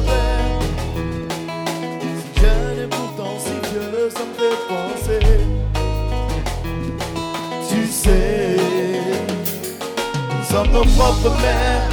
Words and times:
verre. 0.00 0.60
Si 2.18 2.40
jeune 2.40 2.78
et 2.84 2.88
pourtant 2.88 3.36
si 3.38 3.52
vieux, 3.70 4.10
ça 4.10 4.24
me 4.24 4.34
fait 4.34 4.58
penser. 4.68 5.20
Tu 7.68 7.86
sais, 7.86 8.56
nous 10.30 10.44
sommes 10.50 10.72
nos 10.72 10.84
propres 10.84 11.34
mères. 11.40 11.90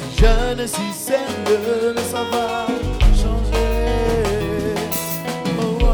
Si 0.00 0.20
jeune 0.22 0.60
et 0.60 0.66
si 0.66 0.92
sérieux, 0.92 1.94
ça 2.10 2.22
va 2.30 2.66
changer. 3.14 4.74
Oh, 5.60 5.78
oh, 5.80 5.86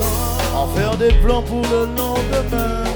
oh. 0.00 0.56
En 0.56 0.66
faire 0.68 0.96
des 0.96 1.12
plans 1.12 1.42
pour 1.42 1.62
le 1.62 1.86
lendemain. 1.96 2.95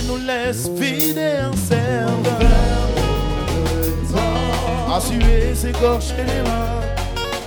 Et 0.00 0.06
nous 0.06 0.18
laisse 0.18 0.68
vider 0.76 1.36
un 1.42 1.56
cerveau. 1.56 2.30
À 4.92 5.00
suer, 5.00 5.54
s'écorcher 5.54 6.16
les 6.26 6.42
mains. 6.42 6.80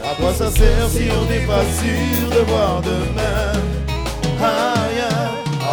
À 0.03 0.15
quoi 0.15 0.33
ça 0.33 0.49
sert 0.51 0.89
si 0.89 1.09
on 1.11 1.25
n'est 1.29 1.45
pas 1.45 1.63
sûr 1.79 2.29
de 2.29 2.45
voir 2.49 2.81
demain? 2.81 3.59
Aïe. 4.41 5.03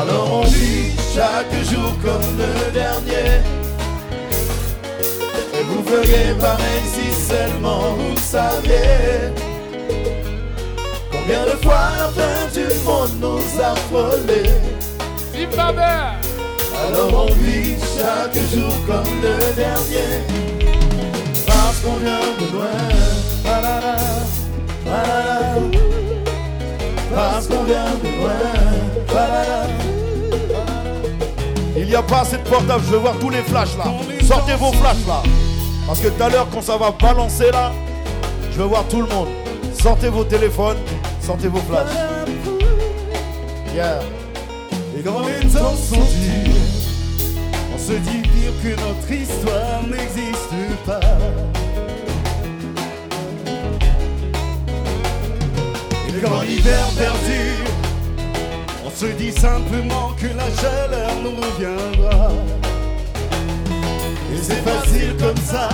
Alors 0.01 0.29
on 0.33 0.43
vit 0.43 0.93
chaque 1.15 1.52
jour 1.71 1.93
comme 2.02 2.38
le 2.38 2.73
dernier. 2.73 3.41
Et 5.59 5.62
vous 5.65 5.83
feriez 5.83 6.35
pareil 6.41 6.83
si 6.85 7.12
seulement 7.12 7.95
vous 7.99 8.16
saviez 8.16 9.35
Combien 11.10 11.45
de 11.45 11.57
fois 11.63 11.91
la 11.99 12.09
fin 12.09 12.47
du 12.54 12.66
monde 12.85 13.10
nous 13.21 13.63
a 13.63 13.74
frôlés 13.76 14.51
Zimbabwe. 15.32 16.20
Alors 16.86 17.26
on 17.28 17.34
vit 17.34 17.74
chaque 17.96 18.34
jour 18.52 18.73
comme 18.86 19.20
le 19.23 19.54
dernier 19.54 20.24
Parce 21.46 21.80
qu'on 21.80 21.96
vient 21.96 22.20
de 22.38 22.52
loin 22.52 22.78
Ba-da-da, 23.45 23.96
ba-da-da. 24.84 25.60
Parce 27.14 27.46
qu'on 27.46 27.64
vient 27.64 27.84
de 28.02 28.08
loin 28.20 28.40
Ba-da-da. 29.08 29.66
Il 31.76 31.86
n'y 31.86 31.95
a 31.95 32.02
pas 32.02 32.20
assez 32.20 32.36
de 32.36 32.42
portable, 32.42 32.82
je 32.86 32.92
veux 32.92 32.98
voir 32.98 33.14
tous 33.18 33.30
les 33.30 33.42
flashs 33.42 33.76
là. 33.76 33.84
Sortez 34.23 34.54
vos 34.54 34.73
flashs 34.73 35.06
là. 35.08 35.23
Parce 35.86 36.01
que 36.01 36.08
tout 36.08 36.23
à 36.23 36.28
l'heure, 36.28 36.46
quand 36.52 36.62
ça 36.62 36.76
va 36.76 36.92
balancer 36.92 37.51
là, 37.51 37.73
je 38.52 38.58
veux 38.58 38.66
voir 38.66 38.84
tout 38.88 39.02
le 39.02 39.08
monde. 39.08 39.28
Sortez 39.82 40.08
vos 40.08 40.24
téléphones, 40.24 40.76
sortez 41.20 41.48
vos 41.48 41.58
flashs. 41.58 41.88
Et 45.01 45.02
quand 45.02 45.20
les 45.20 45.48
durs, 45.48 45.62
on 47.74 47.79
se 47.79 47.93
dit 47.93 48.20
pire 48.20 48.52
que 48.62 48.73
notre 48.82 49.10
histoire 49.10 49.82
n'existe 49.88 50.52
pas. 50.84 51.01
Et 56.07 56.20
quand 56.20 56.42
l'hiver 56.42 56.87
perdure, 56.98 57.70
on 58.84 58.90
se 58.90 59.07
dit 59.07 59.32
simplement 59.32 60.10
que 60.20 60.26
la 60.37 60.51
chaleur 60.60 61.12
nous 61.23 61.37
reviendra. 61.46 62.32
Et 64.34 64.42
c'est 64.42 64.62
facile 64.62 65.16
comme 65.19 65.42
ça, 65.47 65.70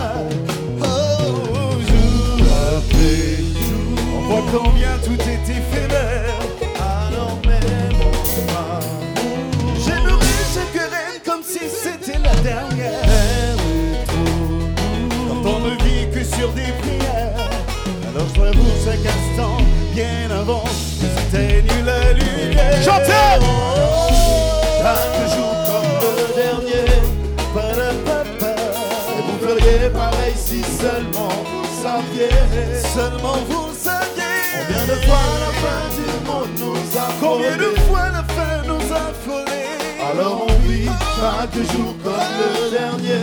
seulement 32.95 33.39
vous 33.49 33.67
le 33.69 33.75
saviez. 33.75 34.23
Combien 34.59 34.85
de 34.87 34.97
fois 35.07 35.25
la 35.45 35.53
fin 35.63 35.83
du 35.97 36.07
monde 36.27 36.55
nous 36.59 36.99
a 36.99 37.07
Combien 37.21 37.57
de 37.57 37.71
fois 37.87 38.07
la 38.13 38.25
fin 38.35 38.55
nous 38.67 38.85
a 38.93 39.05
frôlés. 39.25 39.67
Alors 40.11 40.47
on 40.49 40.69
vit 40.69 40.89
chaque 41.17 41.57
jour 41.73 41.91
comme 42.03 42.35
le 42.39 42.71
dernier 42.71 43.23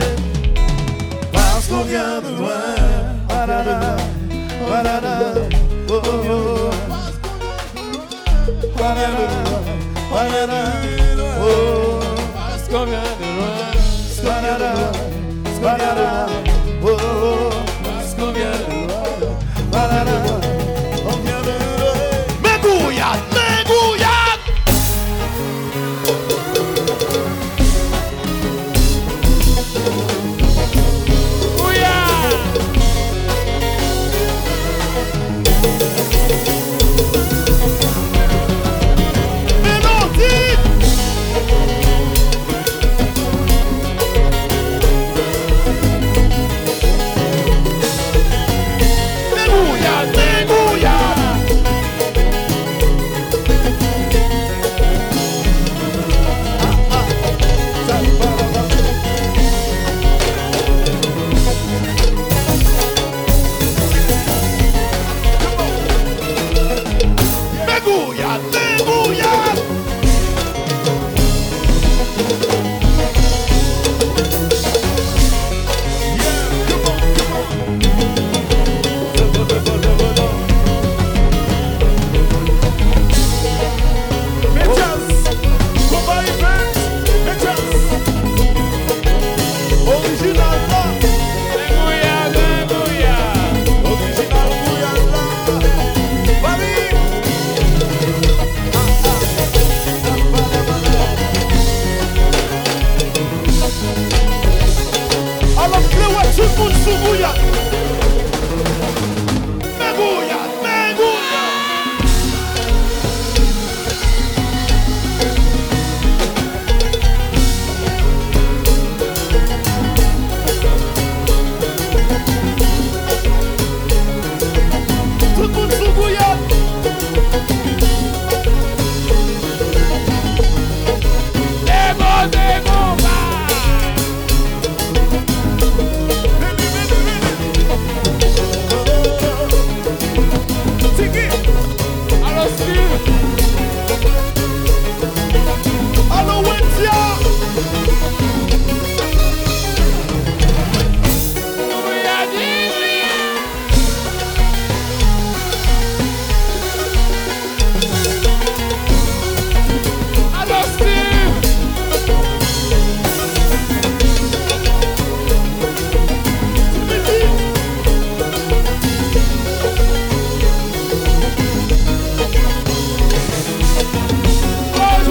Parce 1.32 1.68
qu'on 1.68 1.84
vient 1.84 2.20
de 2.22 2.30
loin 2.38 2.64
oh, 5.90 5.94
oh, 5.94 6.10
oh. 6.30 6.70
Ba-da-da, 8.80 9.28
ba-da-da, 10.12 10.64
oh. 11.42 12.00
Parce 12.36 12.68
qu'on 12.70 12.86
vient 12.86 13.10
de 13.20 13.26
loin. 13.38 13.64
Oh, 16.84 16.88
oh. 16.90 17.50
Parce 17.84 18.14
qu'on 18.16 18.32
vient 18.32 18.52
de 18.52 18.58
loin. 18.58 18.63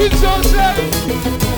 Sweet 0.02 0.18
Joseph. 0.20 1.51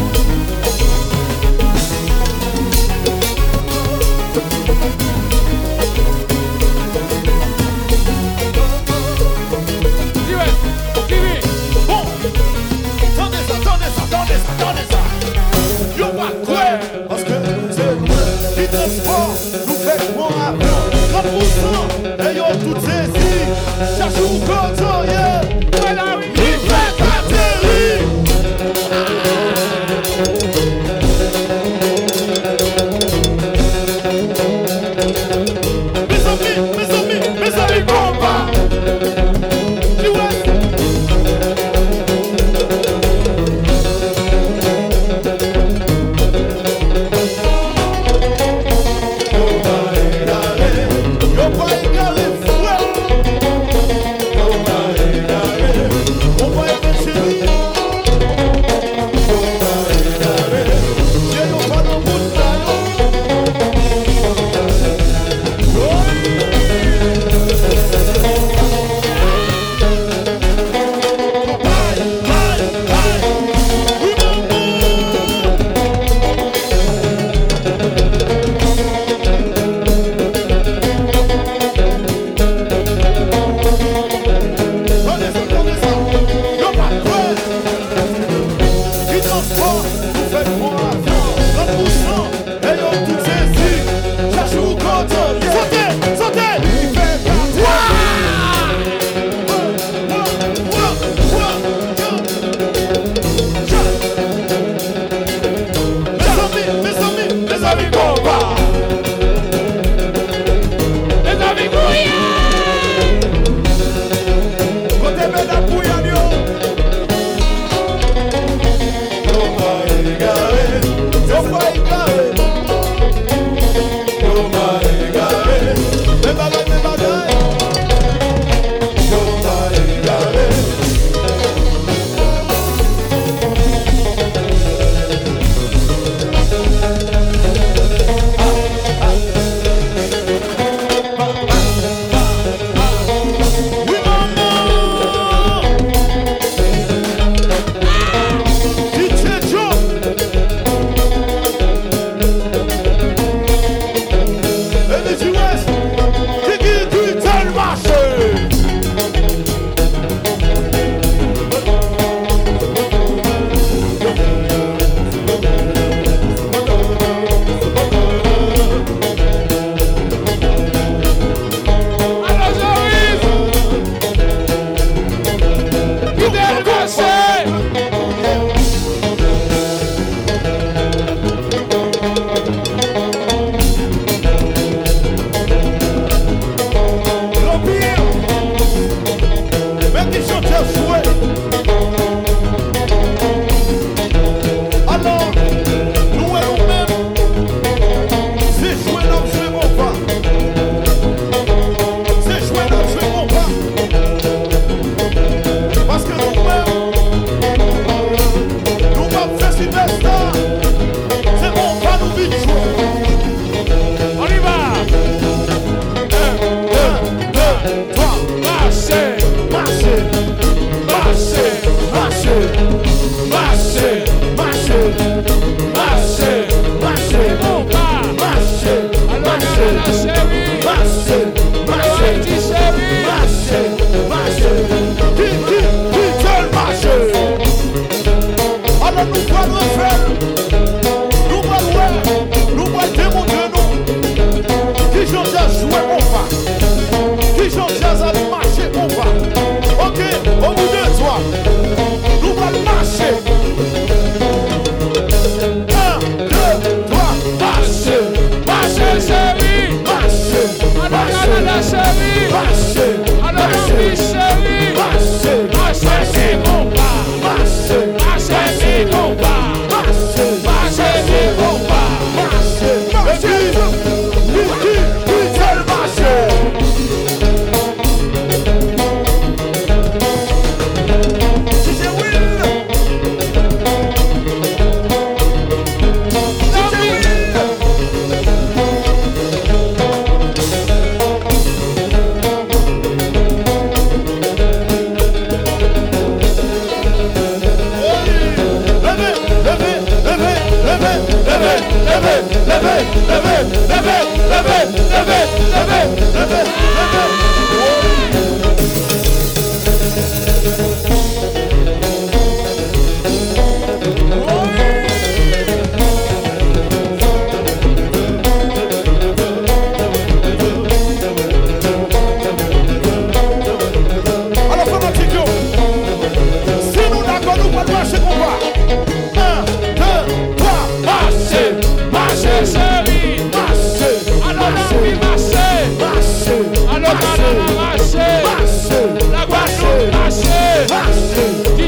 Nous 90.46 90.83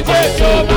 peso 0.07 0.75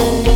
Thank 0.00 0.26
you. 0.26 0.29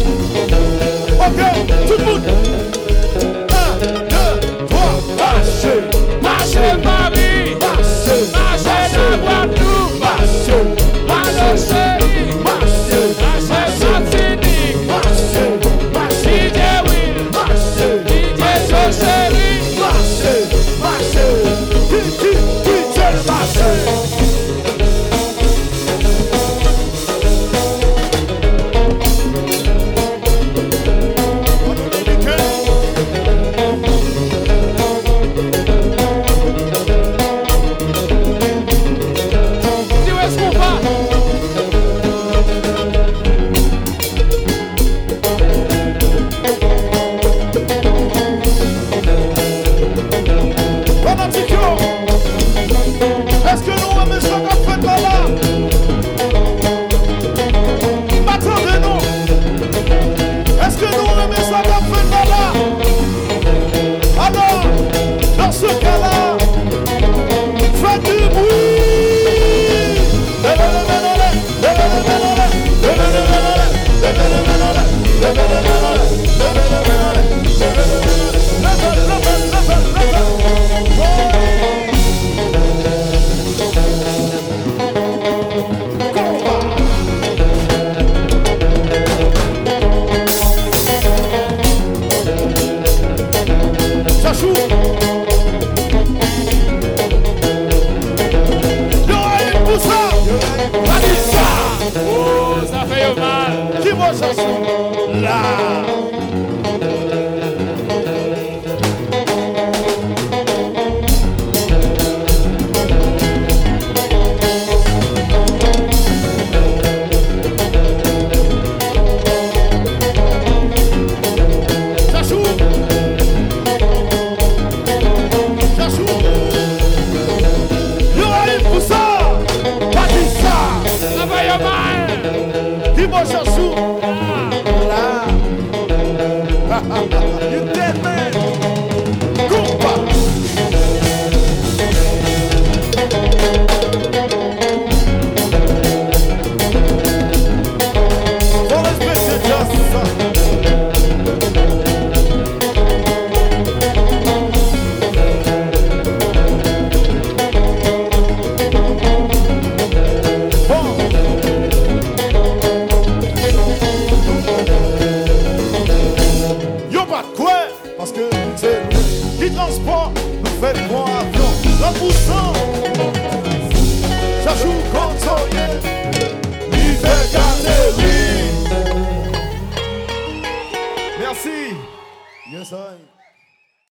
Thank 104.37 104.69
you. 104.69 104.74